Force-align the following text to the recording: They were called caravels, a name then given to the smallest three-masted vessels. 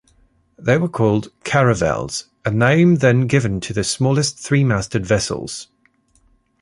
They 0.57 0.79
were 0.79 0.89
called 0.89 1.31
caravels, 1.43 2.25
a 2.43 2.49
name 2.49 2.95
then 2.95 3.27
given 3.27 3.59
to 3.61 3.71
the 3.71 3.83
smallest 3.83 4.39
three-masted 4.39 5.05
vessels. 5.05 5.67